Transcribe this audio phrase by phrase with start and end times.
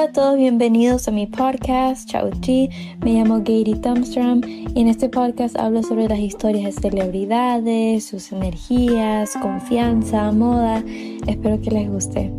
[0.00, 2.70] Hola a todos, bienvenidos a mi podcast, Chao Chi.
[3.04, 8.32] Me llamo Gary Thumbstrom y en este podcast hablo sobre las historias de celebridades, sus
[8.32, 10.82] energías, confianza, moda.
[11.28, 12.30] Espero que les guste.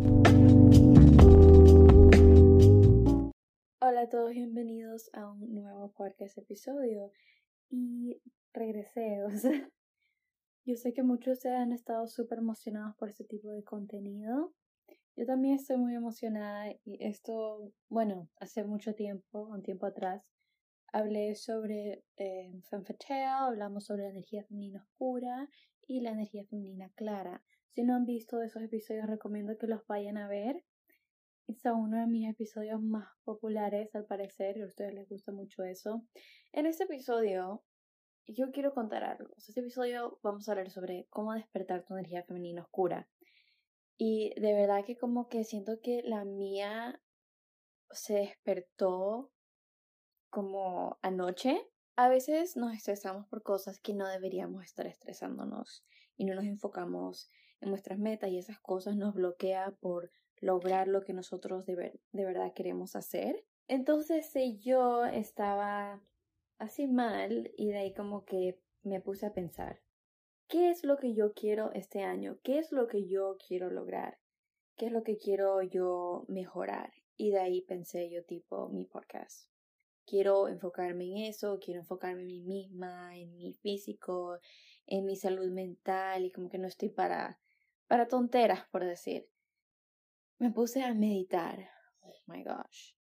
[3.80, 7.12] Hola a todos, bienvenidos a un nuevo podcast episodio.
[7.70, 8.20] Y
[8.52, 9.20] regresé,
[10.64, 14.52] yo sé que muchos ustedes han estado súper emocionados por este tipo de contenido
[15.16, 20.32] yo también estoy muy emocionada y esto, bueno, hace mucho tiempo, un tiempo atrás,
[20.92, 25.48] hablé sobre eh, Femme hablamos sobre la energía femenina oscura
[25.86, 27.42] y la energía femenina clara.
[27.70, 30.64] Si no han visto esos episodios, recomiendo que los vayan a ver.
[31.48, 36.02] Es uno de mis episodios más populares, al parecer, a ustedes les gusta mucho eso.
[36.52, 37.62] En este episodio,
[38.26, 39.32] yo quiero contar algo.
[39.32, 43.08] En este episodio vamos a hablar sobre cómo despertar tu energía femenina oscura.
[44.04, 47.00] Y de verdad que como que siento que la mía
[47.92, 49.30] se despertó
[50.28, 51.70] como anoche.
[51.94, 55.84] A veces nos estresamos por cosas que no deberíamos estar estresándonos
[56.16, 57.30] y no nos enfocamos
[57.60, 62.24] en nuestras metas y esas cosas nos bloquea por lograr lo que nosotros de, de
[62.24, 63.44] verdad queremos hacer.
[63.68, 66.02] Entonces si yo estaba
[66.58, 69.80] así mal y de ahí como que me puse a pensar,
[70.48, 72.38] ¿Qué es lo que yo quiero este año?
[72.42, 74.18] ¿Qué es lo que yo quiero lograr?
[74.76, 76.92] ¿Qué es lo que quiero yo mejorar?
[77.16, 79.48] Y de ahí pensé yo tipo mi podcast.
[80.06, 84.38] Quiero enfocarme en eso, quiero enfocarme en mí misma, en mi físico,
[84.86, 87.38] en mi salud mental y como que no estoy para
[87.86, 89.28] para tonteras, por decir.
[90.38, 91.68] Me puse a meditar.
[92.00, 92.94] Oh my gosh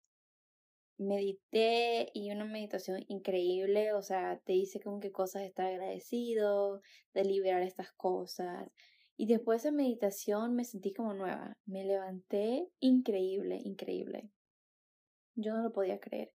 [0.99, 6.81] medité y una meditación increíble, o sea, te dice como que cosas estar agradecido,
[7.13, 8.69] de liberar estas cosas.
[9.17, 14.29] Y después de meditación me sentí como nueva, me levanté increíble, increíble.
[15.35, 16.33] Yo no lo podía creer.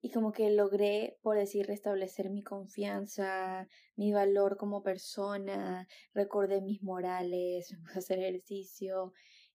[0.00, 6.82] Y como que logré, por decir, restablecer mi confianza, mi valor como persona, recordé mis
[6.82, 9.12] morales, me puse a hacer ejercicio,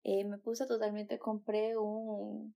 [0.04, 2.54] eh, me puse totalmente, compré un,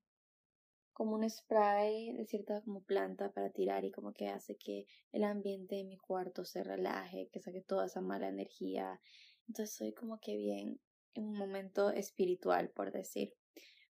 [1.00, 5.24] como un spray de cierta como planta para tirar y como que hace que el
[5.24, 9.00] ambiente de mi cuarto se relaje, que saque toda esa mala energía.
[9.48, 10.78] Entonces soy como que bien
[11.14, 13.32] en un momento espiritual, por decir.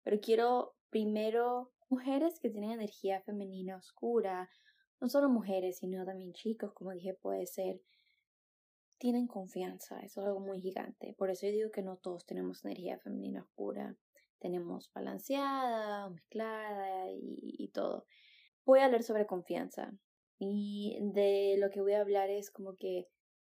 [0.03, 4.51] Pero quiero primero mujeres que tienen energía femenina oscura,
[5.01, 7.81] no solo mujeres, sino también chicos, como dije, puede ser,
[8.99, 11.15] tienen confianza, eso es algo muy gigante.
[11.17, 13.97] Por eso yo digo que no todos tenemos energía femenina oscura
[14.38, 18.06] tenemos balanceada, mezclada y, todo.
[18.65, 19.93] Voy a hablar sobre confianza
[20.38, 23.09] y de lo que voy a hablar es como que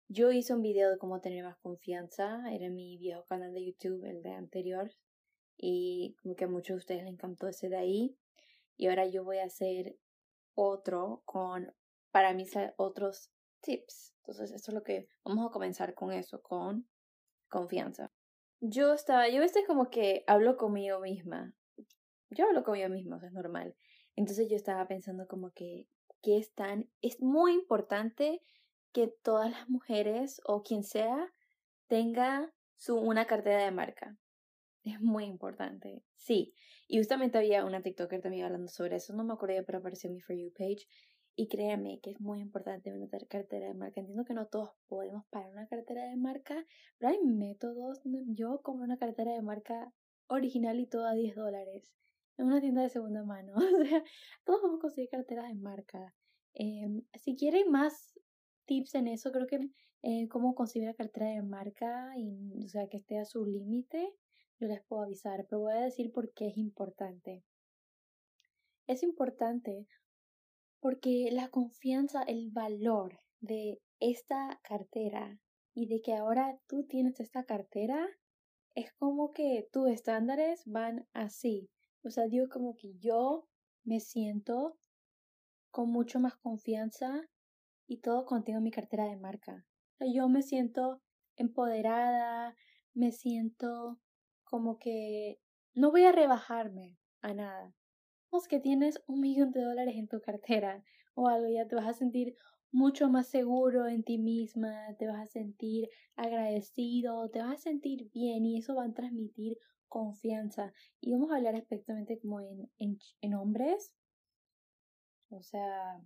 [0.07, 4.03] yo hice un video de cómo tener más confianza, era mi viejo canal de YouTube,
[4.05, 4.91] el de anterior,
[5.57, 8.17] y como que a muchos de ustedes les encantó ese de ahí.
[8.75, 9.97] Y ahora yo voy a hacer
[10.55, 11.73] otro con,
[12.11, 12.45] para mí,
[12.75, 14.13] otros tips.
[14.17, 16.87] Entonces, esto es lo que vamos a comenzar con eso, con
[17.47, 18.11] confianza
[18.65, 21.53] yo estaba, yo este como que hablo conmigo misma.
[22.29, 23.75] Yo hablo conmigo misma, es normal.
[24.15, 25.87] Entonces yo estaba pensando como que,
[26.21, 28.41] que es tan, es muy importante
[28.93, 31.29] que todas las mujeres o quien sea
[31.87, 34.17] tenga su, una cartera de marca.
[34.83, 36.01] Es muy importante.
[36.15, 36.53] Sí.
[36.87, 39.13] Y justamente había una TikToker también hablando sobre eso.
[39.13, 40.87] No me acuerdo, pero apareció en mi For You page.
[41.35, 43.99] Y créanme que es muy importante una cartera de marca.
[43.99, 46.63] Entiendo que no todos podemos pagar una cartera de marca,
[46.97, 48.01] pero hay métodos.
[48.27, 49.91] Yo compro una cartera de marca
[50.27, 51.91] original y todo a 10 dólares
[52.37, 53.53] en una tienda de segunda mano.
[53.83, 54.03] O sea,
[54.43, 56.13] todos a conseguir carteras de marca.
[56.53, 58.13] Em, si quieren más
[58.65, 59.59] tips en eso, creo que
[60.03, 64.13] eh, cómo conseguir una cartera de marca y, o sea, que esté a su límite,
[64.59, 67.43] yo les puedo avisar, pero voy a decir por qué es importante.
[68.85, 69.87] Es importante
[70.83, 75.39] porque la confianza, el valor de esta cartera
[75.73, 78.05] y de que ahora tú tienes esta cartera,
[78.75, 81.69] es como que tus estándares van así.
[82.03, 83.47] O sea, digo como que yo
[83.85, 84.77] me siento
[85.71, 87.29] con mucho más confianza
[87.87, 89.65] y todo contigo mi cartera de marca.
[89.93, 91.01] O sea, yo me siento
[91.37, 92.57] empoderada,
[92.93, 94.01] me siento
[94.43, 95.39] como que
[95.75, 97.73] no voy a rebajarme a nada
[98.47, 100.83] que tienes un millón de dólares en tu cartera
[101.13, 102.35] o algo, ya te vas a sentir
[102.71, 108.09] mucho más seguro en ti misma, te vas a sentir agradecido, te vas a sentir
[108.11, 109.57] bien y eso va a transmitir
[109.87, 110.73] confianza.
[110.99, 113.93] Y vamos a hablar específicamente como en, en, en hombres.
[115.29, 116.01] O sea,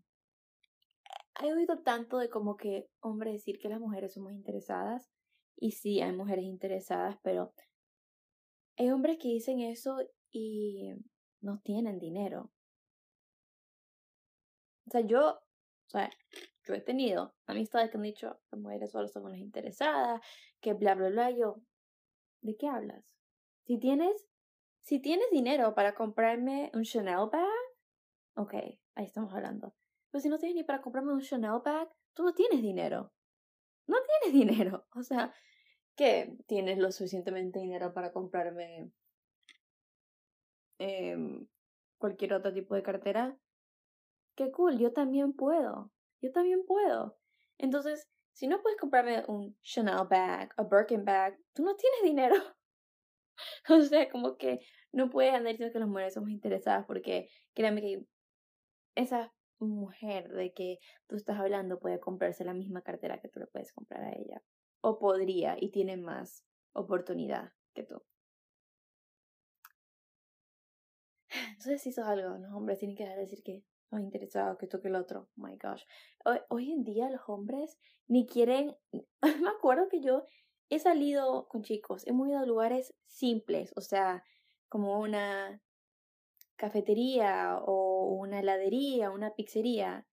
[1.42, 5.10] he oído tanto de como que hombres decir que las mujeres somos interesadas.
[5.56, 7.54] Y sí, hay mujeres interesadas, pero
[8.78, 9.98] hay hombres que dicen eso
[10.32, 10.92] y
[11.42, 12.52] no tienen dinero.
[14.88, 16.10] O sea, yo, o sea,
[16.64, 20.22] yo he tenido amistades que han dicho, las mujeres solo son unas interesadas,
[20.62, 21.32] que bla, bla, bla.
[21.32, 21.62] Yo,
[22.42, 23.16] ¿de qué hablas?
[23.66, 24.28] Si tienes,
[24.82, 27.48] si tienes dinero para comprarme un Chanel bag,
[28.36, 28.54] ok,
[28.96, 29.76] ahí estamos hablando.
[30.12, 33.12] Pero si no tienes ni para comprarme un Chanel bag, tú no tienes dinero.
[33.88, 34.88] No tienes dinero.
[34.96, 35.34] O sea,
[35.96, 38.92] que tienes lo suficientemente dinero para comprarme
[40.80, 41.48] em,
[41.98, 43.38] cualquier otro tipo de cartera.
[44.36, 45.92] Qué cool, yo también puedo.
[46.22, 47.18] Yo también puedo.
[47.58, 52.36] Entonces, si no puedes comprarme un Chanel bag o Birkin bag, tú no tienes dinero.
[53.70, 54.60] o sea, como que
[54.92, 58.06] no puedes andar diciendo que las mujeres somos interesadas porque créanme que
[58.96, 60.78] esa mujer de que
[61.08, 64.42] tú estás hablando puede comprarse la misma cartera que tú le puedes comprar a ella.
[64.82, 68.04] O podría y tiene más oportunidad que tú.
[71.30, 74.66] Entonces, si sos algo, los hombres tienen que dejar de decir que no interesado, que
[74.66, 75.30] esto que el otro.
[75.38, 75.84] Oh my gosh.
[76.50, 77.78] Hoy, en día los hombres
[78.08, 78.76] ni quieren.
[79.22, 80.26] Me acuerdo que yo
[80.70, 84.24] he salido con chicos, he movido a lugares simples, o sea,
[84.68, 85.62] como una
[86.58, 90.06] cafetería o una heladería, una pizzería,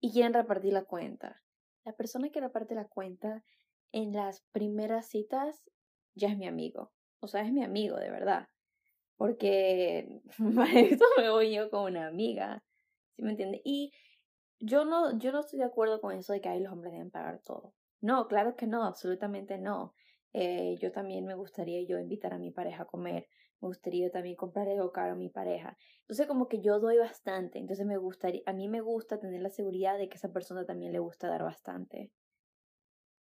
[0.00, 1.42] y quieren repartir la cuenta.
[1.84, 3.44] La persona que reparte la cuenta
[3.92, 5.62] en las primeras citas
[6.14, 6.92] ya es mi amigo.
[7.20, 8.48] O sea, es mi amigo, de verdad.
[9.20, 10.22] Porque
[10.56, 12.64] para esto me voy yo con una amiga.
[13.14, 13.60] ¿Sí me entiende?
[13.66, 13.92] Y
[14.60, 17.10] yo no, yo no estoy de acuerdo con eso de que ahí los hombres deben
[17.10, 17.74] pagar todo.
[18.00, 19.92] No, claro que no, absolutamente no.
[20.32, 23.26] Eh, yo también me gustaría yo invitar a mi pareja a comer,
[23.60, 25.76] me gustaría también comprar algo caro a mi pareja.
[26.00, 29.50] Entonces como que yo doy bastante, entonces me gustaría, a mí me gusta tener la
[29.50, 32.10] seguridad de que esa persona también le gusta dar bastante.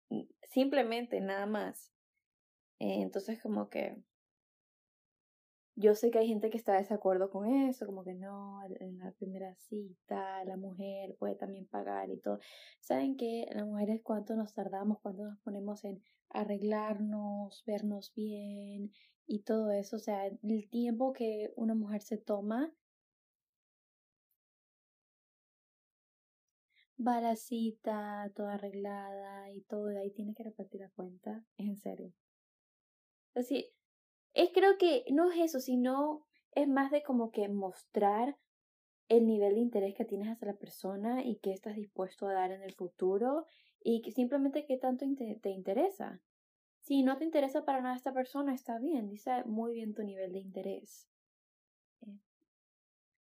[0.09, 1.91] Mm, simplemente, nada más.
[2.79, 3.97] Eh, entonces como que
[5.75, 8.97] yo sé que hay gente que está de desacuerdo con eso, como que no, en
[8.99, 12.39] la primera cita la mujer puede también pagar y todo.
[12.79, 18.91] ¿Saben que las mujeres cuánto nos tardamos cuando nos ponemos en arreglarnos, vernos bien
[19.27, 19.97] y todo eso?
[19.97, 22.73] O sea, el tiempo que una mujer se toma
[27.05, 31.67] va a la cita, toda arreglada y todo, ahí tiene que repartir la cuenta, es
[31.67, 32.13] en serio.
[33.35, 33.74] Así,
[34.35, 38.37] es creo que no es eso, sino es más de como que mostrar
[39.07, 42.51] el nivel de interés que tienes hacia la persona y qué estás dispuesto a dar
[42.51, 43.45] en el futuro
[43.81, 45.05] y que simplemente qué tanto
[45.41, 46.21] te interesa.
[46.81, 50.33] Si no te interesa para nada esta persona, está bien, dice muy bien tu nivel
[50.33, 51.07] de interés.
[52.01, 52.19] Eh,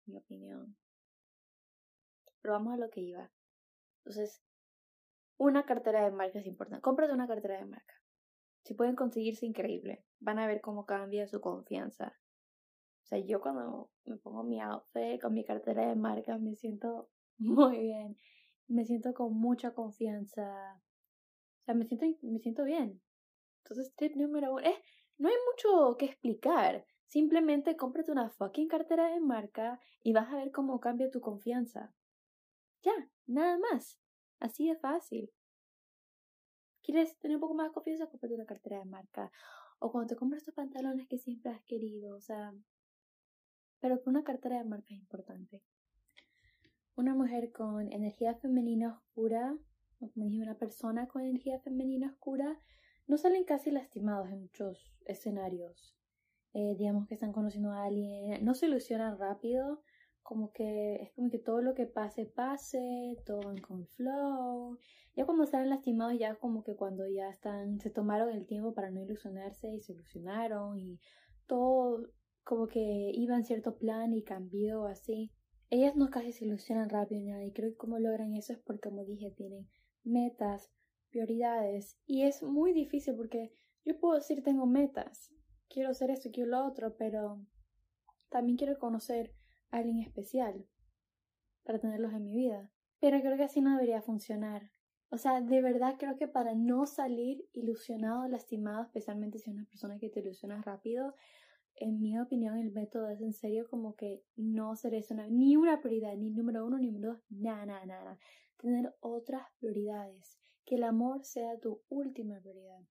[0.05, 0.77] mi opinión.
[2.41, 3.31] Pero vamos a lo que iba.
[3.99, 4.41] Entonces,
[5.37, 6.81] una cartera de marca es importante.
[6.81, 7.98] Cómprate una cartera de marca.
[8.63, 10.05] Si pueden conseguirse, increíble.
[10.19, 12.17] Van a ver cómo cambia su confianza.
[13.03, 17.09] O sea, yo cuando me pongo mi outfit con mi cartera de marca me siento
[17.37, 18.17] muy bien.
[18.67, 20.79] Me siento con mucha confianza.
[21.61, 23.01] O sea, me siento, me siento bien.
[23.63, 24.61] Entonces, tip número uno.
[24.61, 24.81] Eh,
[25.17, 26.85] no hay mucho que explicar.
[27.07, 31.91] Simplemente cómprate una fucking cartera de marca y vas a ver cómo cambia tu confianza.
[32.83, 32.93] Ya,
[33.25, 33.99] nada más.
[34.39, 35.31] Así de fácil.
[36.91, 38.07] ¿Quieres tener un poco más de confianza?
[38.07, 39.31] Cómprate una cartera de marca.
[39.77, 42.15] O cuando te compras tus pantalones que siempre has querido.
[42.15, 42.51] O sea,
[43.79, 45.61] pero una cartera de marca es importante.
[46.95, 49.55] Una mujer con energía femenina oscura,
[49.99, 52.57] o como dije, una persona con energía femenina oscura,
[53.05, 55.95] no salen casi lastimados en muchos escenarios.
[56.53, 59.83] Eh, digamos que están conociendo a alguien, no se ilusionan rápido,
[60.29, 64.77] como que es como que todo lo que pase, pase, todo van con flow.
[65.15, 68.91] Ya cuando salen lastimados, ya como que cuando ya están, se tomaron el tiempo para
[68.91, 70.99] no ilusionarse y se ilusionaron y
[71.47, 72.11] todo
[72.43, 75.31] como que iba en cierto plan y cambió así.
[75.71, 78.87] Ellas no casi se ilusionan rápido nada y creo que como logran eso es porque
[78.87, 79.67] como dije tienen
[80.03, 80.69] metas,
[81.09, 83.51] prioridades y es muy difícil porque
[83.83, 85.31] yo puedo decir tengo metas,
[85.69, 87.43] quiero hacer esto, quiero lo otro, pero
[88.29, 89.33] también quiero conocer
[89.71, 90.67] alguien especial
[91.63, 92.71] para tenerlos en mi vida.
[92.99, 94.71] Pero creo que así no debería funcionar.
[95.09, 99.65] O sea, de verdad creo que para no salir ilusionado, lastimado, especialmente si es una
[99.65, 101.15] persona que te ilusiona rápido,
[101.75, 105.79] en mi opinión el método es en serio como que no ser eso ni una
[105.79, 108.19] prioridad, ni número uno, ni número dos, nada, nada, nada.
[108.57, 110.37] Tener otras prioridades.
[110.65, 112.81] Que el amor sea tu última prioridad.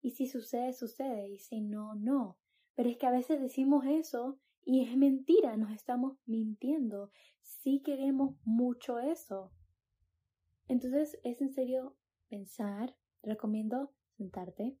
[0.00, 1.28] Y si sucede, sucede.
[1.28, 2.38] Y si no, no.
[2.74, 7.10] Pero es que a veces decimos eso y es mentira, nos estamos mintiendo.
[7.40, 9.50] Sí queremos mucho eso.
[10.66, 11.96] Entonces es en serio
[12.28, 14.76] pensar, recomiendo sentarte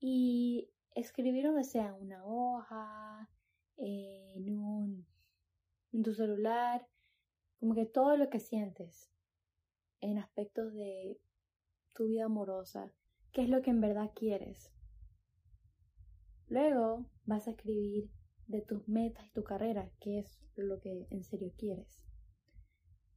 [0.00, 3.28] y escribir donde sea una hoja,
[3.76, 5.06] en un
[5.92, 6.88] en tu celular,
[7.60, 9.12] como que todo lo que sientes
[10.00, 11.20] en aspectos de
[11.92, 12.90] tu vida amorosa,
[13.32, 14.72] qué es lo que en verdad quieres.
[16.48, 18.10] Luego vas a escribir
[18.46, 22.00] de tus metas y tu carrera, qué es lo que en serio quieres.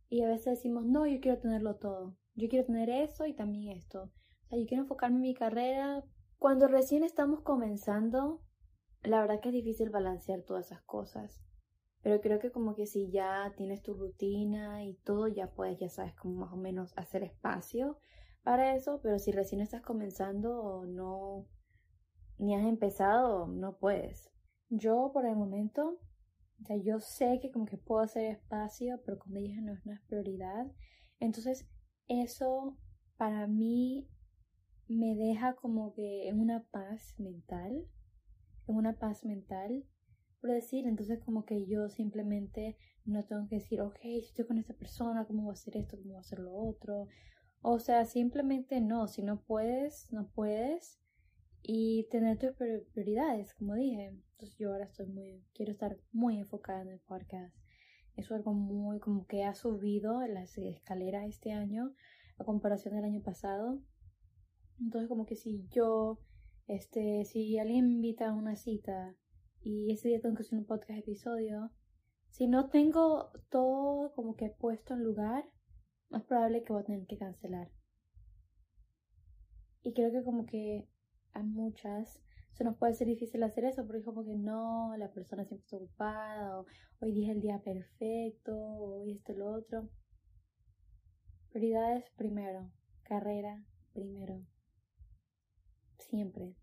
[0.10, 2.18] Y a veces decimos, no, yo quiero tenerlo todo.
[2.36, 4.04] Yo quiero tener eso y también esto.
[4.04, 6.04] O sea, yo quiero enfocarme en mi carrera.
[6.38, 8.42] Cuando recién estamos comenzando,
[9.04, 11.42] la verdad que es difícil balancear todas esas cosas.
[12.02, 15.88] Pero creo que como que si ya tienes tu rutina y todo, ya puedes, ya
[15.88, 17.98] sabes, como más o menos hacer espacio
[18.44, 19.00] para eso.
[19.02, 21.48] Pero si recién estás comenzando no,
[22.42, 24.30] ni has empezado, no puedes.
[24.70, 26.00] Yo por el momento,
[26.62, 29.86] o sea, yo sé que como que puedo hacer espacio, pero como dije, no es
[29.86, 30.70] una prioridad.
[31.20, 31.70] Entonces,
[32.08, 32.78] eso
[33.18, 34.10] para mí
[34.88, 37.88] me deja como que en una paz mental,
[38.68, 39.86] en una paz mental
[40.42, 44.58] por decir, entonces como que yo simplemente no tengo que decir, ok, si estoy con
[44.58, 45.98] esta persona, ¿cómo voy a hacer esto?
[45.98, 47.08] ¿Cómo voy a hacer lo otro?
[47.62, 51.00] O sea, simplemente no, si no puedes, no puedes.
[51.64, 52.52] Y tener tus
[52.94, 54.08] prioridades, como dije.
[54.08, 57.56] Entonces yo ahora estoy muy, quiero estar muy enfocada en el podcast.
[58.16, 61.94] Es algo muy, como que ha subido las escaleras este año
[62.38, 63.82] a comparación del año pasado.
[64.80, 66.20] Entonces como que si yo,
[66.68, 69.16] este, si alguien me invita a una cita
[69.64, 71.72] y ese día tengo que hacer un podcast episodio.
[72.30, 75.46] Si no tengo todo como que puesto en lugar,
[76.10, 77.72] más probable que voy a tener que cancelar.
[79.84, 80.88] Y creo que como que
[81.34, 82.22] a muchas
[82.54, 85.78] se nos puede ser difícil hacer eso porque como que no, la persona siempre está
[85.78, 86.66] ocupada, o
[87.00, 89.90] hoy día es el día perfecto, o hoy esto lo otro.
[91.50, 92.70] Prioridades primero,
[93.04, 94.42] carrera primero.
[95.98, 96.56] Siempre.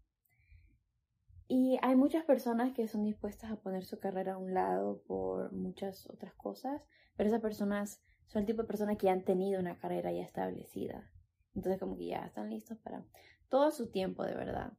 [1.48, 5.52] Y hay muchas personas que son dispuestas a poner su carrera a un lado por
[5.52, 6.82] muchas otras cosas,
[7.16, 10.22] pero esas personas son el tipo de personas que ya han tenido una carrera ya
[10.22, 11.10] establecida.
[11.54, 13.04] Entonces como que ya están listos para
[13.48, 14.72] todo su tiempo, de verdad.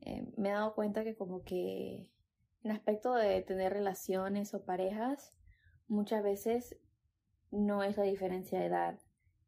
[0.00, 2.10] Eh, me he dado cuenta que como que
[2.64, 5.36] en aspecto de tener relaciones o parejas,
[5.88, 6.76] muchas veces
[7.50, 8.98] no es la diferencia de edad,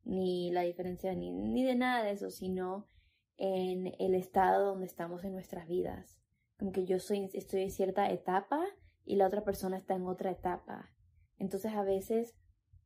[0.04, 2.86] ni la diferencia ni, ni de nada de eso, sino
[3.36, 6.18] en el estado donde estamos en nuestras vidas
[6.58, 8.64] como que yo soy, estoy en cierta etapa
[9.04, 10.90] y la otra persona está en otra etapa.
[11.38, 12.34] Entonces a veces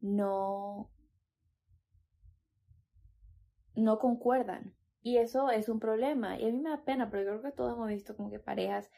[0.00, 0.90] no,
[3.74, 4.74] no concuerdan.
[5.02, 6.38] Y eso es un problema.
[6.38, 8.38] Y a mí me da pena, pero yo creo que todos hemos visto como que
[8.38, 8.90] parejas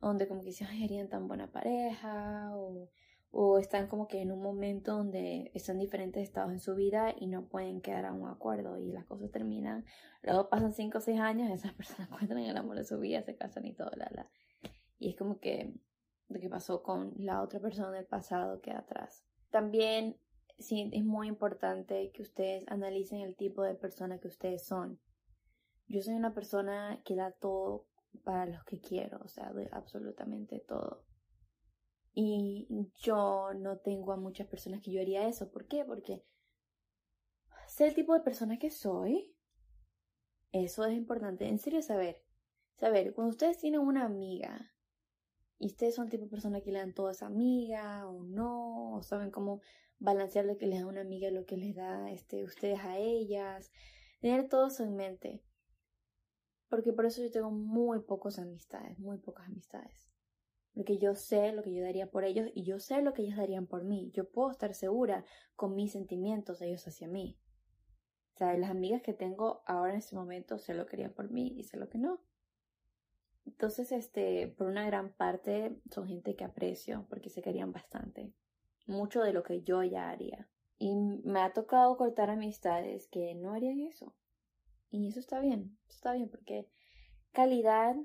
[0.00, 2.88] donde como que dicen, ay, harían tan buena pareja, o
[3.32, 7.26] o están como que en un momento donde están diferentes estados en su vida y
[7.26, 9.86] no pueden quedar a un acuerdo y las cosas terminan.
[10.22, 13.34] Luego pasan cinco o seis años, esas personas encuentran el amor de su vida, se
[13.34, 14.30] casan y todo, la, la.
[14.98, 15.72] Y es como que
[16.28, 19.24] lo que pasó con la otra persona del pasado queda atrás.
[19.50, 20.18] También
[20.58, 25.00] sí, es muy importante que ustedes analicen el tipo de persona que ustedes son.
[25.92, 27.86] Yo soy una persona que da todo
[28.24, 31.04] para los que quiero, o sea, de absolutamente todo.
[32.14, 32.66] Y
[33.02, 35.50] yo no tengo a muchas personas que yo haría eso.
[35.50, 35.84] ¿Por qué?
[35.84, 36.24] Porque
[37.66, 39.36] sé el tipo de persona que soy.
[40.50, 41.46] Eso es importante.
[41.46, 42.22] En serio, saber.
[42.76, 44.72] Saber, cuando ustedes tienen una amiga
[45.58, 48.24] y ustedes son el tipo de persona que le dan todo a esa amiga o
[48.24, 49.60] no, o saben cómo
[49.98, 52.96] balancear lo que les da una amiga y lo que les da este, ustedes a
[52.96, 53.70] ellas.
[54.20, 55.44] Tener todo eso en mente.
[56.72, 60.12] Porque por eso yo tengo muy pocas amistades, muy pocas amistades
[60.74, 63.36] porque yo sé lo que yo daría por ellos y yo sé lo que ellos
[63.36, 64.10] darían por mí.
[64.14, 65.24] Yo puedo estar segura
[65.54, 67.38] con mis sentimientos de ellos hacia mí.
[68.34, 71.30] O sea, las amigas que tengo ahora en este momento sé lo que harían por
[71.30, 72.22] mí y sé lo que no.
[73.44, 78.32] Entonces, este, por una gran parte son gente que aprecio porque se querían bastante.
[78.86, 80.48] Mucho de lo que yo ya haría.
[80.78, 84.14] Y me ha tocado cortar amistades que no harían eso.
[84.92, 86.68] Y eso está bien, eso está bien porque
[87.32, 87.96] calidad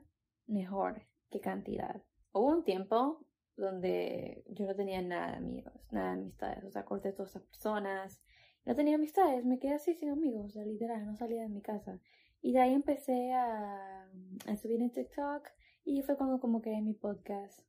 [0.48, 2.02] mejor que cantidad.
[2.32, 3.26] Hubo un tiempo
[3.58, 7.44] donde yo no tenía nada de amigos, nada de amistades, o sea, corté todas esas
[7.44, 8.22] personas,
[8.64, 11.62] no tenía amistades, me quedé así sin amigos, o sea, literal, no salía de mi
[11.62, 12.00] casa.
[12.42, 14.10] Y de ahí empecé a,
[14.46, 15.46] a subir en TikTok
[15.84, 17.68] y fue cuando como creé mi podcast.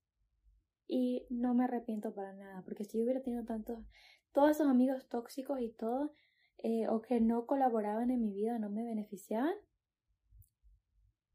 [0.87, 3.84] Y no me arrepiento para nada, porque si yo hubiera tenido tantos,
[4.32, 6.12] todos esos amigos tóxicos y todo,
[6.58, 9.54] eh, o que no colaboraban en mi vida, no me beneficiaban,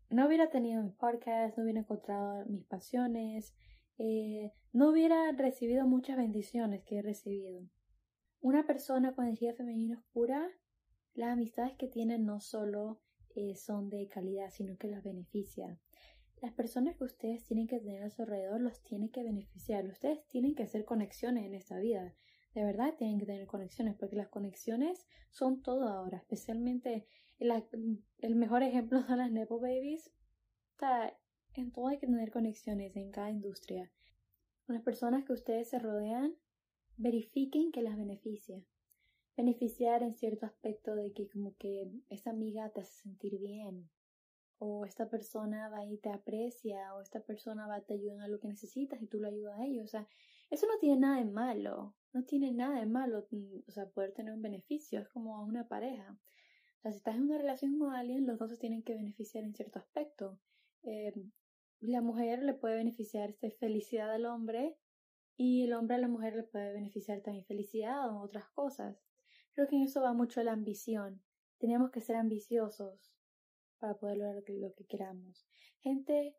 [0.10, 3.54] no hubiera tenido mi podcast, no hubiera encontrado mis pasiones,
[3.98, 7.68] eh, no hubiera recibido muchas bendiciones que he recibido.
[8.42, 10.50] Una persona con energía femenina oscura,
[11.14, 13.00] las amistades que tiene no solo
[13.36, 15.80] eh, son de calidad, sino que las beneficia.
[16.42, 19.86] las personas que ustedes tienen que tener a su alrededor los tienen que beneficiar.
[19.86, 22.14] Ustedes tienen que hacer conexiones en esta vida.
[22.54, 26.20] De verdad tienen que tener conexiones porque las conexiones son todo ahora.
[26.20, 27.08] Especialmente
[27.40, 30.12] el mejor ejemplo son las Nepo Babies.
[31.56, 33.92] en todo hay que tener conexiones en cada industria.
[34.66, 36.36] Con las personas que ustedes se rodean,
[36.98, 38.64] verifiquen que las beneficia.
[39.36, 43.90] Beneficiar en cierto aspecto de que como que esa amiga te hace sentir bien,
[44.60, 48.40] o esta persona va y te aprecia, o esta persona va te ayuda en lo
[48.40, 49.86] que necesitas y tú lo ayudas a ellos.
[49.86, 50.08] O sea,
[50.52, 54.14] eso no tiene nada de malo, no tiene nada de malo, mm, o sea, poder
[54.14, 56.18] tener un beneficio, es como una pareja.
[56.78, 59.44] O sea, si estás en una relación con alguien, los dos se tienen que beneficiar
[59.44, 60.40] en cierto aspecto.
[60.84, 61.14] Eh,
[61.80, 64.78] la mujer le puede beneficiar esta felicidad al hombre
[65.36, 69.04] y el hombre a la mujer le puede beneficiar también felicidad o otras cosas.
[69.54, 71.22] Creo que en eso va mucho la ambición.
[71.58, 73.14] Tenemos que ser ambiciosos
[73.80, 75.46] para poder lograr lo que, queramos.
[75.80, 76.38] Gente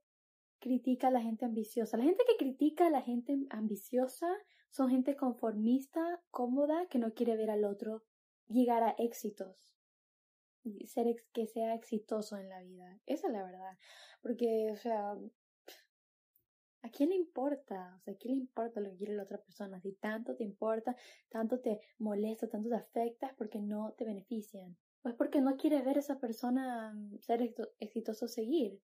[0.65, 1.99] critica a la gente ambiciosa.
[1.99, 4.35] La gente que critica a la gente ambiciosa
[4.71, 8.03] son gente conformista, cómoda, que no quiere ver al otro
[8.49, 9.75] llegar a éxitos.
[10.87, 12.99] Ser que sea exitoso en la vida.
[13.05, 13.77] Esa es la verdad.
[14.23, 15.15] Porque, o sea,
[16.81, 17.97] ¿a quién le importa?
[17.99, 19.79] O sea, ¿a quién le importa lo que quiere la otra persona?
[19.83, 20.97] Si tanto te importa,
[21.29, 24.79] tanto te molesta, tanto te afecta, porque no te benefician.
[25.03, 28.81] Pues porque no quieres ver a esa persona mm, ser exitoso seguir.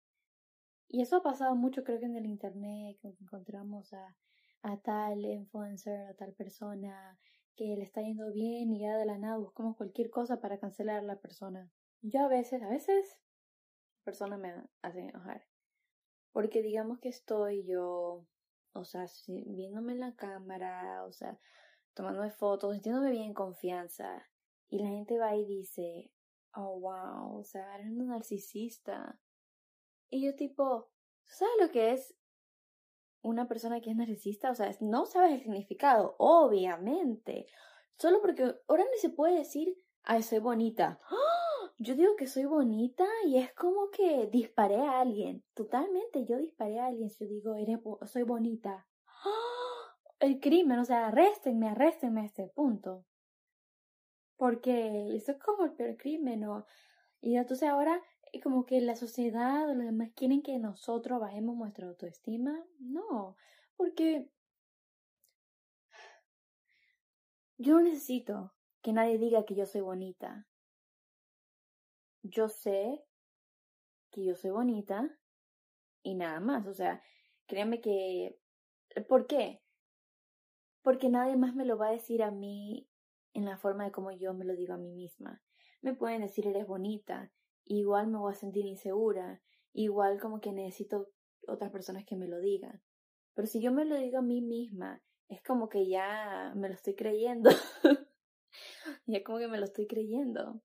[0.93, 4.17] Y eso ha pasado mucho, creo que en el internet, que encontramos a,
[4.83, 7.17] tal influencer, a tal persona
[7.55, 10.99] que le está yendo bien y ya de la nada buscamos cualquier cosa para cancelar
[10.99, 11.71] a la persona.
[12.03, 13.21] Yo a veces, a veces,
[14.03, 15.47] persona me hace enojar.
[16.33, 18.27] Porque digamos que estoy yo,
[18.73, 21.39] o sea, viéndome en la cámara, o sea,
[21.95, 24.29] tomándome fotos, sintiéndome bien en confianza.
[24.69, 26.11] Y la gente va y dice,
[26.57, 29.21] oh, wow, o sea, eres un narcisista.
[30.11, 30.91] Y yo tipo,
[31.25, 32.15] ¿sabes lo que es
[33.23, 34.51] una persona que es narcisista?
[34.51, 37.47] O sea, no sabes el significado, obviamente.
[37.97, 41.01] Solo porque ahora ni se puede decir, ay, soy bonita.
[41.79, 45.43] Yo digo que soy bonita y es como que disparé a alguien.
[45.55, 48.87] Totalmente, yo disparé a alguien si yo digo, eres soy bonita.
[50.21, 53.07] El crimen, o sea, arréstenme, arréstenme a este punto
[54.41, 56.65] porque eso es como el peor crimen, ¿no?
[57.21, 58.01] Y entonces ahora
[58.39, 62.65] como que la sociedad o los demás quieren que nosotros bajemos nuestra autoestima.
[62.79, 63.37] No,
[63.77, 64.31] porque
[67.59, 70.47] yo no necesito que nadie diga que yo soy bonita.
[72.23, 73.03] Yo sé
[74.11, 75.19] que yo soy bonita
[76.03, 76.67] y nada más.
[76.67, 77.03] O sea,
[77.47, 78.39] créanme que...
[79.09, 79.63] ¿Por qué?
[80.83, 82.89] Porque nadie más me lo va a decir a mí
[83.35, 85.43] en la forma de como yo me lo digo a mí misma.
[85.83, 87.31] Me pueden decir eres bonita,
[87.79, 89.41] igual me voy a sentir insegura,
[89.73, 91.09] igual como que necesito
[91.47, 92.83] otras personas que me lo digan.
[93.35, 96.75] Pero si yo me lo digo a mí misma, es como que ya me lo
[96.75, 97.51] estoy creyendo.
[99.07, 100.61] ya como que me lo estoy creyendo.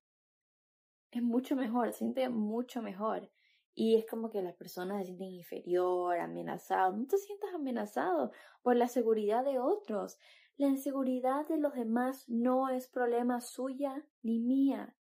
[1.12, 3.30] Es mucho mejor, se siente mucho mejor.
[3.76, 6.98] Y es como que las personas se sienten inferior, amenazados.
[6.98, 8.32] No te sientas amenazado
[8.64, 10.18] por la seguridad de otros.
[10.58, 14.96] La inseguridad de los demás no es problema suya ni mía.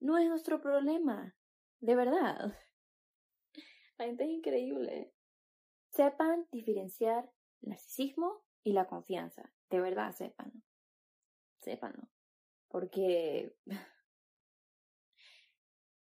[0.00, 1.36] No es nuestro problema.
[1.82, 2.56] De verdad.
[3.98, 5.12] La gente es increíble.
[5.88, 7.28] Sepan diferenciar
[7.60, 9.52] el narcisismo y la confianza.
[9.68, 10.62] De verdad, sépanlo.
[11.58, 12.08] Sépanlo.
[12.68, 13.56] Porque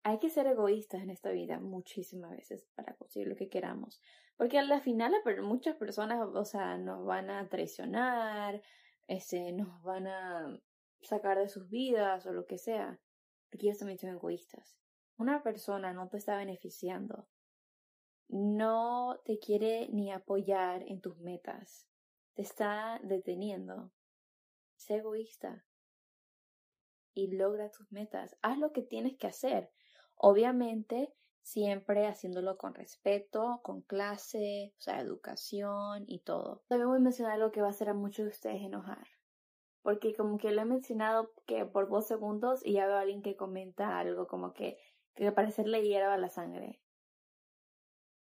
[0.02, 4.02] hay que ser egoístas en esta vida muchísimas veces para conseguir lo que queramos.
[4.36, 8.60] Porque al final muchas personas, o sea, nos van a traicionar,
[9.08, 10.60] este, nos van a
[11.00, 13.00] sacar de sus vidas o lo que sea,
[13.48, 14.79] porque ellos también son egoístas.
[15.20, 17.28] Una persona no te está beneficiando,
[18.28, 21.86] no te quiere ni apoyar en tus metas,
[22.32, 23.92] te está deteniendo.
[24.76, 25.66] Sé egoísta
[27.12, 28.34] y logra tus metas.
[28.40, 29.70] Haz lo que tienes que hacer.
[30.14, 36.64] Obviamente, siempre haciéndolo con respeto, con clase, o sea, educación y todo.
[36.66, 39.06] También voy a mencionar algo que va a hacer a muchos de ustedes enojar.
[39.82, 43.20] Porque como que lo he mencionado que por dos segundos y ya veo a alguien
[43.20, 44.78] que comenta algo como que,
[45.14, 46.80] que al parecer le hierva la sangre.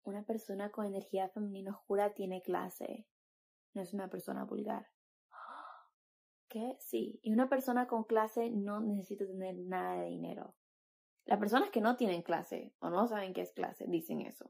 [0.04, 3.08] Una persona con energía femenina oscura tiene clase.
[3.74, 4.88] No es una persona vulgar.
[6.48, 6.78] ¿Qué?
[6.80, 7.20] Sí.
[7.24, 10.56] Y una persona con clase no necesita tener nada de dinero.
[11.26, 14.50] Las personas que no tienen clase o no saben qué es clase dicen eso.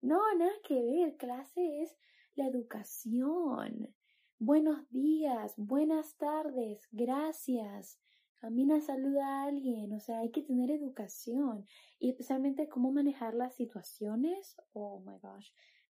[0.00, 1.16] No, nada que ver.
[1.16, 1.96] Clase es
[2.34, 3.94] la educación.
[4.40, 7.98] Buenos días, buenas tardes, gracias.
[8.38, 11.66] Camina, saluda a alguien, o sea, hay que tener educación
[11.98, 14.56] y especialmente cómo manejar las situaciones.
[14.72, 15.50] Oh my gosh,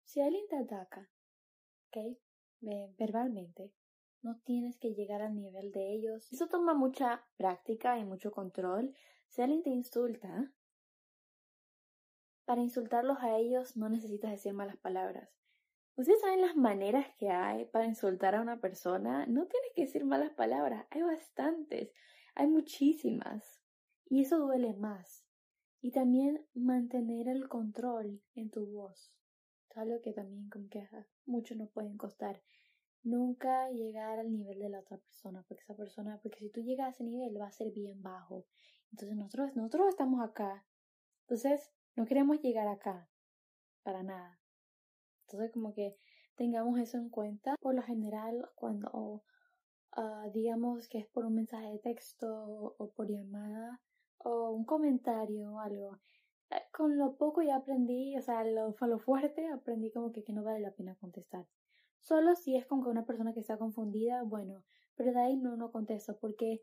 [0.05, 1.11] si alguien te ataca,
[1.89, 2.19] ¿ok?
[2.97, 3.73] verbalmente,
[4.23, 6.33] no tienes que llegar al nivel de ellos.
[6.33, 8.95] Eso toma mucha práctica y mucho control.
[9.27, 10.53] Si alguien te insulta,
[12.45, 15.29] para insultarlos a ellos no necesitas decir malas palabras.
[15.97, 19.27] Ustedes saben las maneras que hay para insultar a una persona.
[19.27, 20.87] No tienes que decir malas palabras.
[20.91, 21.91] Hay bastantes.
[22.35, 23.61] Hay muchísimas.
[24.07, 25.27] Y eso duele más.
[25.81, 29.13] Y también mantener el control en tu voz.
[29.75, 30.87] Algo que también como que
[31.25, 32.43] mucho no pueden costar.
[33.03, 36.87] Nunca llegar al nivel de la otra persona, porque esa persona, porque si tú llegas
[36.87, 38.47] a ese nivel va a ser bien bajo.
[38.93, 40.65] Entonces nosotros, nosotros estamos acá.
[41.23, 43.09] Entonces no queremos llegar acá.
[43.83, 44.41] Para nada.
[45.23, 45.97] Entonces como que
[46.37, 47.57] tengamos eso en cuenta.
[47.61, 49.25] Por lo general, cuando
[49.97, 52.29] ah, digamos que es por un mensaje de texto
[52.79, 53.81] o por llamada
[54.19, 55.99] o un comentario o algo,
[56.51, 60.33] eh, con lo poco ya aprendí, o sea, lo, lo fuerte aprendí como que, que
[60.33, 61.47] no vale la pena contestar.
[62.01, 64.65] Solo si es con una persona que está confundida, bueno,
[64.97, 66.63] pero de ahí no, no contesto, porque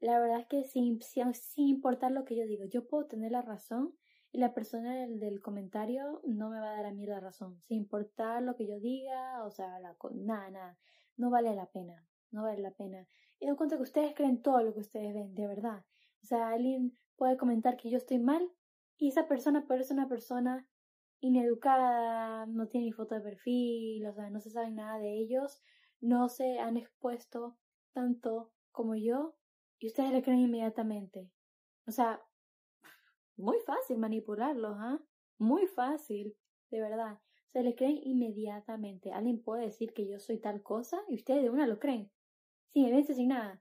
[0.00, 3.32] la verdad es que sin, sin, sin importar lo que yo digo, yo puedo tener
[3.32, 3.94] la razón
[4.32, 7.60] y la persona del, del, comentario no me va a dar a mí la razón,
[7.62, 10.78] sin importar lo que yo diga, o sea, la, nada, nada,
[11.16, 13.06] no vale la pena, no vale la pena.
[13.38, 15.84] Y doy cuenta que ustedes creen todo lo que ustedes ven, de verdad.
[16.22, 18.50] O sea, alguien puede comentar que yo estoy mal
[18.96, 20.68] y esa persona ser una persona
[21.20, 25.62] ineducada, no tiene ni foto de perfil, o sea, no se sabe nada de ellos,
[26.00, 27.58] no se han expuesto
[27.92, 29.36] tanto como yo
[29.78, 31.30] y ustedes le creen inmediatamente.
[31.86, 32.22] O sea,
[33.36, 35.00] muy fácil manipularlos, ¿ah?
[35.38, 36.36] Muy fácil,
[36.70, 37.18] de verdad.
[37.52, 39.12] Se le creen inmediatamente.
[39.12, 42.10] Alguien puede decir que yo soy tal cosa y ustedes de una lo creen.
[42.72, 43.60] Sin evidencia, sin nada.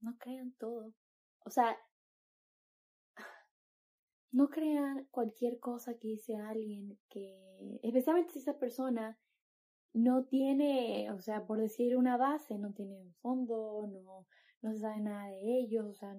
[0.00, 0.94] No crean todo.
[1.44, 1.76] O sea,
[4.32, 9.18] no crean cualquier cosa que dice alguien que, especialmente si esa persona
[9.92, 14.26] no tiene, o sea, por decir una base, no tiene un fondo, no,
[14.62, 16.14] no se sabe nada de ellos, o sea,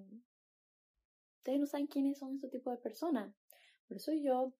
[1.37, 3.33] ustedes no saben quiénes son este tipo de personas.
[3.87, 4.53] Por eso yo,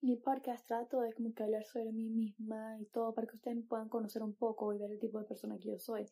[0.00, 3.64] mi podcast trato de como que hablar sobre mí misma y todo para que ustedes
[3.68, 6.08] puedan conocer un poco y ver el tipo de persona que yo soy.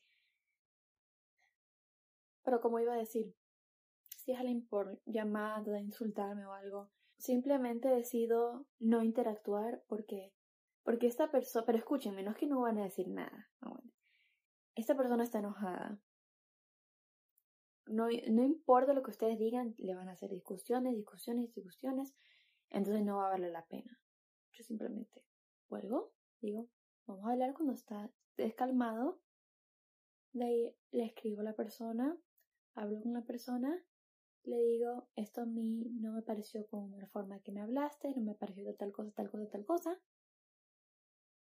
[2.45, 3.35] Pero como iba a decir,
[4.19, 10.33] si es alguien por llamada, insultarme o algo, simplemente decido no interactuar porque,
[10.83, 13.51] porque esta persona, pero escúchenme, no es que no van a decir nada.
[14.75, 16.01] esta persona está enojada.
[17.87, 22.15] No, no importa lo que ustedes digan, le van a hacer discusiones, discusiones, discusiones,
[22.71, 24.01] entonces no va a valer la pena.
[24.53, 25.25] Yo simplemente
[25.69, 26.69] vuelvo, digo,
[27.07, 29.21] vamos a hablar cuando está descalmado.
[30.33, 32.17] De ahí le escribo a la persona,
[32.75, 33.83] hablo con la persona
[34.47, 38.23] le digo, esto a mí no me pareció como la forma que me hablaste, no
[38.23, 40.01] me pareció tal cosa, tal cosa, tal cosa.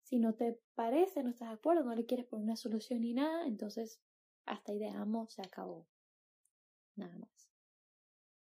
[0.02, 3.12] Si no te parece, no estás de acuerdo, no le quieres poner una solución ni
[3.12, 4.00] nada, entonces
[4.46, 5.86] hasta ahí dejamos, se acabó.
[6.96, 7.50] Nada más.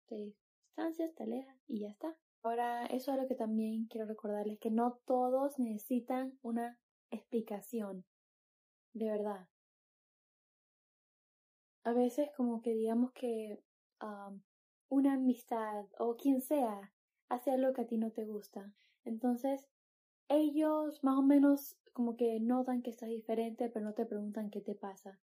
[0.08, 2.18] Te distancias, te alejas y ya está.
[2.44, 6.80] Ahora, eso es lo que también quiero recordarles, que no todos necesitan una
[7.12, 8.06] explicación.
[8.94, 9.48] De verdad.
[11.84, 13.62] A veces como que digamos que
[14.90, 16.94] una amistad o quien sea
[17.30, 18.74] hace algo que a ti no te gusta.
[19.06, 19.68] Entonces,
[20.30, 24.62] ellos más o menos como que notan que estás diferente, pero no te preguntan qué
[24.62, 25.20] te pasa.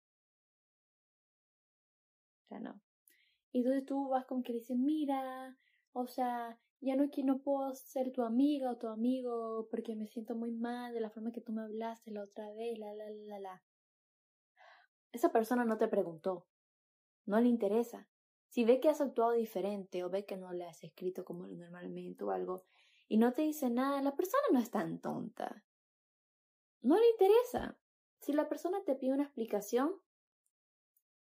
[2.44, 2.82] O sea, no.
[3.52, 5.58] Y entonces tú vas como que dices, mira,
[5.92, 10.36] o sea, ya no, no puedo ser tu amiga o tu amigo porque me siento
[10.36, 13.40] muy mal de la forma que tú me hablaste la otra vez, la, la, la,
[13.40, 13.64] la.
[15.12, 16.48] Esa persona no te preguntó.
[17.26, 18.10] No le interesa.
[18.50, 22.24] Si ve que has actuado diferente o ve que no le has escrito como normalmente
[22.24, 22.66] o algo
[23.08, 25.64] y no te dice nada, la persona no es tan tonta.
[26.82, 27.78] No le interesa.
[28.20, 29.94] Si la persona te pide una explicación,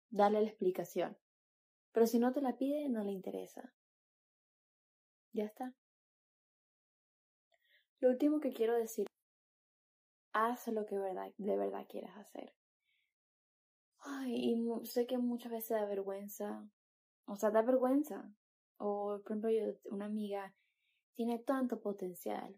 [0.08, 1.18] dale la explicación.
[1.92, 3.74] Pero si no te la pide, no le interesa.
[5.34, 5.74] Ya está.
[8.00, 9.06] Lo último que quiero decir,
[10.32, 12.54] haz lo que de verdad quieras hacer.
[13.98, 16.66] Ay, y sé que muchas veces da vergüenza
[17.26, 18.30] o sea, da vergüenza.
[18.78, 20.54] O, por ejemplo, yo, una amiga
[21.14, 22.54] tiene tanto potencial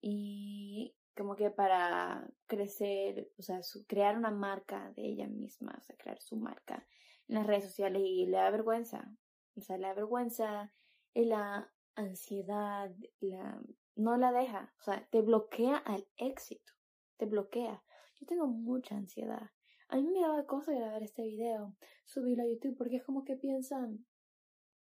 [0.00, 5.96] y como que para crecer, o sea, crear una marca de ella misma, o sea,
[5.96, 6.86] crear su marca
[7.28, 9.12] en las redes sociales y le da vergüenza.
[9.56, 10.72] O sea, le da vergüenza
[11.14, 13.62] y la ansiedad, la,
[13.96, 16.72] no la deja, o sea, te bloquea al éxito,
[17.16, 17.82] te bloquea.
[18.18, 19.50] Yo tengo mucha ansiedad.
[19.88, 23.36] A mí me daba cosa grabar este video, subirlo a YouTube, porque es como que
[23.36, 24.06] piensan,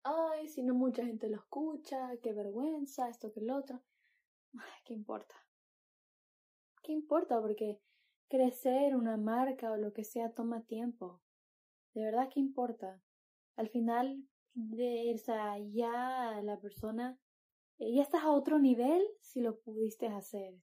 [0.03, 3.81] ay, si no mucha gente lo escucha, qué vergüenza, esto que el otro.
[4.53, 5.35] Ay, ¿qué importa?
[6.83, 7.39] ¿Qué importa?
[7.39, 7.79] Porque
[8.29, 11.21] crecer una marca o lo que sea toma tiempo.
[11.93, 13.01] De verdad, ¿qué importa?
[13.55, 17.19] Al final, de, o ya la persona,
[17.77, 20.55] eh, ya estás a otro nivel si lo pudiste hacer.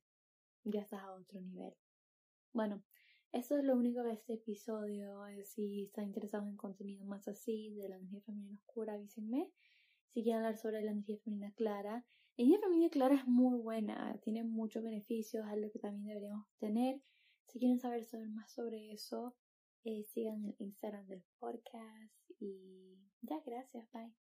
[0.64, 1.74] Ya estás a otro nivel.
[2.52, 2.82] Bueno,
[3.32, 5.20] eso es lo único de este episodio.
[5.44, 9.50] Si están interesados en contenido más así de la energía femenina oscura, avísenme.
[10.08, 14.18] Si quieren hablar sobre la energía femenina clara, la energía femenina clara es muy buena,
[14.22, 17.00] tiene muchos beneficios, algo que también deberíamos tener.
[17.46, 19.36] Si quieren saber, saber más sobre eso,
[19.86, 24.25] eh, sigan el Instagram del podcast y ya, gracias, bye.